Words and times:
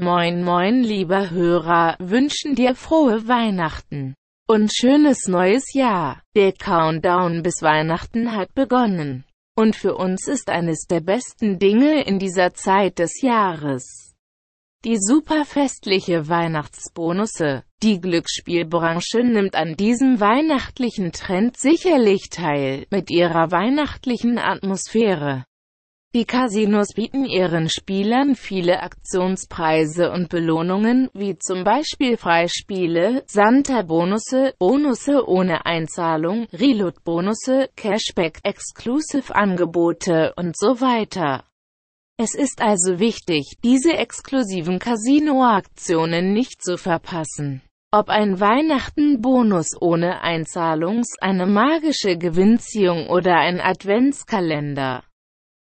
Moin 0.00 0.42
moin 0.42 0.82
lieber 0.82 1.30
Hörer, 1.30 1.94
wünschen 2.00 2.56
dir 2.56 2.74
frohe 2.74 3.28
Weihnachten 3.28 4.16
und 4.48 4.74
schönes 4.74 5.28
neues 5.28 5.72
Jahr. 5.72 6.20
Der 6.34 6.52
Countdown 6.52 7.44
bis 7.44 7.62
Weihnachten 7.62 8.32
hat 8.32 8.52
begonnen. 8.54 9.24
Und 9.56 9.76
für 9.76 9.94
uns 9.94 10.26
ist 10.26 10.50
eines 10.50 10.88
der 10.88 10.98
besten 10.98 11.60
Dinge 11.60 12.02
in 12.02 12.18
dieser 12.18 12.54
Zeit 12.54 12.98
des 12.98 13.22
Jahres. 13.22 14.16
Die 14.84 14.98
superfestliche 14.98 16.28
Weihnachtsbonusse. 16.28 17.62
Die 17.80 18.00
Glücksspielbranche 18.00 19.22
nimmt 19.22 19.54
an 19.54 19.76
diesem 19.76 20.18
weihnachtlichen 20.18 21.12
Trend 21.12 21.56
sicherlich 21.56 22.30
teil, 22.30 22.84
mit 22.90 23.12
ihrer 23.12 23.52
weihnachtlichen 23.52 24.38
Atmosphäre. 24.38 25.44
Die 26.14 26.26
Casinos 26.26 26.92
bieten 26.94 27.24
ihren 27.24 27.68
Spielern 27.68 28.36
viele 28.36 28.84
Aktionspreise 28.84 30.12
und 30.12 30.28
Belohnungen, 30.28 31.10
wie 31.12 31.36
zum 31.38 31.64
Beispiel 31.64 32.16
Freispiele, 32.16 33.24
Santa-Bonusse, 33.26 34.54
Bonusse 34.60 35.28
ohne 35.28 35.66
Einzahlung, 35.66 36.46
Reload-Bonusse, 36.52 37.68
Cashback, 37.74 38.38
Exclusive-Angebote 38.44 40.34
und 40.36 40.56
so 40.56 40.80
weiter. 40.80 41.42
Es 42.16 42.36
ist 42.36 42.62
also 42.62 43.00
wichtig, 43.00 43.58
diese 43.64 43.94
exklusiven 43.94 44.78
Casino-Aktionen 44.78 46.32
nicht 46.32 46.62
zu 46.62 46.78
verpassen. 46.78 47.60
Ob 47.90 48.08
ein 48.08 48.38
Weihnachten-Bonus 48.38 49.70
ohne 49.80 50.20
Einzahlungs, 50.20 51.16
eine 51.20 51.46
magische 51.46 52.16
Gewinnziehung 52.16 53.08
oder 53.08 53.34
ein 53.38 53.60
Adventskalender 53.60 55.02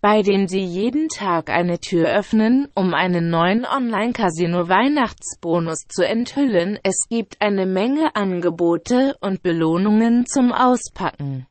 bei 0.00 0.22
dem 0.22 0.46
Sie 0.46 0.62
jeden 0.62 1.08
Tag 1.08 1.50
eine 1.50 1.80
Tür 1.80 2.08
öffnen, 2.08 2.68
um 2.74 2.94
einen 2.94 3.30
neuen 3.30 3.66
Online-Casino-Weihnachtsbonus 3.66 5.88
zu 5.88 6.06
enthüllen. 6.06 6.78
Es 6.84 7.08
gibt 7.08 7.40
eine 7.40 7.66
Menge 7.66 8.14
Angebote 8.14 9.16
und 9.20 9.42
Belohnungen 9.42 10.24
zum 10.26 10.52
Auspacken. 10.52 11.48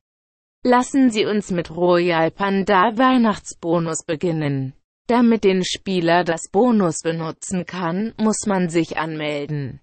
Lassen 0.63 1.11
Sie 1.11 1.25
uns 1.25 1.51
mit 1.51 1.75
Royal 1.75 2.31
Panda 2.31 2.97
Weihnachtsbonus 2.97 4.05
beginnen. 4.05 4.71
Damit 5.07 5.43
den 5.43 5.65
Spieler 5.65 6.23
das 6.23 6.49
Bonus 6.51 7.01
benutzen 7.03 7.65
kann, 7.65 8.13
muss 8.17 8.45
man 8.45 8.69
sich 8.69 8.97
anmelden. 8.97 9.81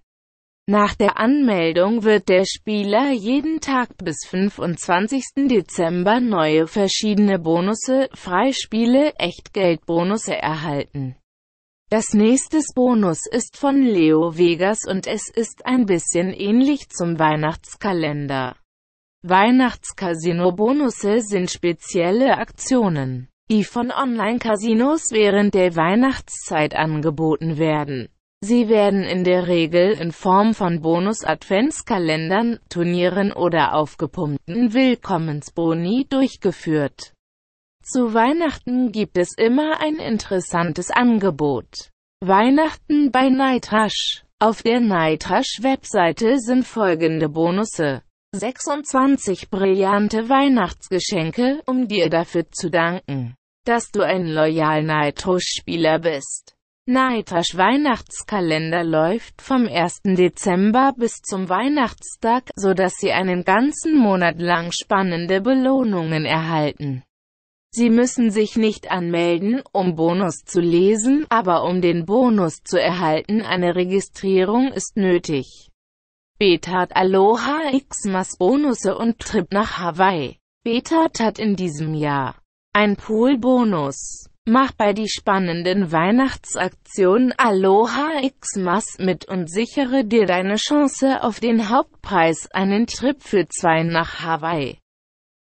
Nach 0.67 0.95
der 0.95 1.19
Anmeldung 1.19 2.03
wird 2.03 2.27
der 2.27 2.43
Spieler 2.43 3.11
jeden 3.11 3.61
Tag 3.61 3.89
bis 4.03 4.25
25. 4.27 5.47
Dezember 5.47 6.19
neue 6.19 6.65
verschiedene 6.65 7.37
Bonusse, 7.37 8.09
Freispiele, 8.15 9.13
Echtgeldbonusse 9.19 10.35
erhalten. 10.35 11.17
Das 11.91 12.15
nächste 12.15 12.61
Bonus 12.73 13.27
ist 13.29 13.57
von 13.57 13.79
Leo 13.79 14.39
Vegas 14.39 14.87
und 14.87 15.05
es 15.05 15.29
ist 15.29 15.67
ein 15.67 15.85
bisschen 15.85 16.33
ähnlich 16.33 16.89
zum 16.89 17.19
Weihnachtskalender. 17.19 18.55
Weihnachtscasino-Bonusse 19.21 21.21
sind 21.21 21.51
spezielle 21.51 22.39
Aktionen, 22.39 23.29
die 23.51 23.65
von 23.65 23.91
Online-Casinos 23.91 25.11
während 25.11 25.53
der 25.53 25.75
Weihnachtszeit 25.75 26.75
angeboten 26.75 27.59
werden. 27.59 28.09
Sie 28.47 28.69
werden 28.69 29.01
in 29.01 29.23
der 29.23 29.47
Regel 29.47 29.93
in 29.93 30.11
Form 30.11 30.53
von 30.53 30.79
Bonus-Adventskalendern, 30.79 32.59
Turnieren 32.69 33.31
oder 33.31 33.73
aufgepumpten 33.73 34.71
Willkommensboni 34.71 36.05
durchgeführt. 36.07 37.13
Zu 37.83 38.13
Weihnachten 38.13 38.91
gibt 38.91 39.17
es 39.17 39.33
immer 39.35 39.79
ein 39.81 39.95
interessantes 39.95 40.91
Angebot. 40.91 41.89
Weihnachten 42.23 43.11
bei 43.11 43.29
Nightrush. 43.29 44.23
Auf 44.37 44.61
der 44.61 44.79
Nightrush-Webseite 44.79 46.37
sind 46.37 46.67
folgende 46.67 47.29
Bonusse. 47.29 48.03
26 48.35 49.49
brillante 49.49 50.29
Weihnachtsgeschenke, 50.29 51.63
um 51.65 51.87
dir 51.87 52.11
dafür 52.11 52.51
zu 52.51 52.69
danken, 52.69 53.33
dass 53.65 53.89
du 53.89 54.03
ein 54.03 54.27
loyal 54.27 54.83
Nightrush-Spieler 54.83 55.97
bist. 55.97 56.54
Nightrush 56.87 57.55
Weihnachtskalender 57.55 58.83
läuft 58.83 59.41
vom 59.41 59.67
1. 59.67 60.01
Dezember 60.03 60.93
bis 60.95 61.23
zum 61.23 61.49
Weihnachtstag, 61.49 62.51
so 62.55 62.75
dass 62.75 62.93
Sie 62.97 63.11
einen 63.11 63.43
ganzen 63.43 63.97
Monat 63.97 64.39
lang 64.39 64.71
spannende 64.71 65.41
Belohnungen 65.41 66.25
erhalten. 66.25 67.01
Sie 67.71 67.89
müssen 67.89 68.29
sich 68.29 68.55
nicht 68.55 68.91
anmelden, 68.91 69.63
um 69.71 69.95
Bonus 69.95 70.43
zu 70.45 70.61
lesen, 70.61 71.25
aber 71.29 71.63
um 71.63 71.81
den 71.81 72.05
Bonus 72.05 72.61
zu 72.63 72.79
erhalten, 72.79 73.41
eine 73.41 73.75
Registrierung 73.75 74.71
ist 74.71 74.95
nötig. 74.95 75.71
Betat 76.37 76.95
Aloha 76.95 77.71
Xmas 77.89 78.37
Bonusse 78.37 78.95
und 78.95 79.17
Trip 79.17 79.51
nach 79.51 79.79
Hawaii. 79.79 80.37
Betat 80.63 81.19
hat 81.19 81.39
in 81.39 81.55
diesem 81.55 81.95
Jahr 81.95 82.35
ein 82.73 82.95
Pool-Bonus. 82.95 84.29
Mach 84.47 84.73
bei 84.73 84.93
die 84.93 85.09
spannenden 85.09 85.91
Weihnachtsaktionen 85.91 87.33
Aloha 87.35 88.21
Xmas 88.39 88.97
mit 88.99 89.27
und 89.27 89.49
sichere 89.49 90.05
dir 90.05 90.27
deine 90.27 90.57
Chance 90.57 91.23
auf 91.23 91.39
den 91.39 91.69
Hauptpreis, 91.69 92.47
einen 92.51 92.85
Trip 92.85 93.19
für 93.23 93.47
zwei 93.47 93.81
nach 93.81 94.21
Hawaii. 94.21 94.77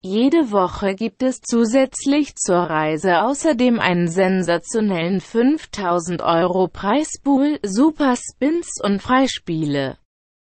Jede 0.02 0.52
Woche 0.52 0.96
gibt 0.96 1.24
es 1.24 1.40
zusätzlich 1.40 2.36
zur 2.36 2.58
Reise 2.58 3.22
außerdem 3.22 3.80
einen 3.80 4.10
sensationellen 4.10 5.22
5000 5.22 6.22
Euro 6.22 6.68
Preispool, 6.68 7.60
Super 7.64 8.16
Spins 8.18 8.82
und 8.84 9.02
Freispiele. 9.02 9.98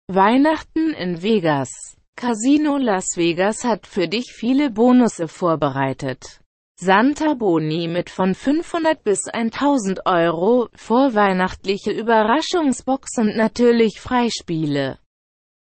Weihnachten 0.07 0.93
in 0.93 1.23
Vegas 1.23 1.97
Casino 2.15 2.77
Las 2.77 3.17
Vegas 3.17 3.63
hat 3.63 3.87
für 3.87 4.07
dich 4.07 4.33
viele 4.33 4.69
Bonusse 4.69 5.27
vorbereitet. 5.27 6.41
Santa 6.77 7.35
Boni 7.35 7.87
mit 7.87 8.09
von 8.09 8.35
500 8.35 9.01
bis 9.01 9.29
1000 9.31 10.05
Euro, 10.05 10.67
vorweihnachtliche 10.75 11.91
Überraschungsbox 11.91 13.17
und 13.17 13.37
natürlich 13.37 14.01
Freispiele. 14.01 14.99